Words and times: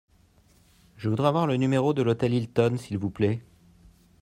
Je 0.97 1.09
voudrais 1.09 1.27
avoir 1.27 1.45
le 1.45 1.57
numéro 1.57 1.93
de 1.93 2.01
l'hôtel 2.01 2.33
Hilton, 2.33 2.75
s'il 2.79 2.97
vous 2.97 3.11
plait. 3.11 3.43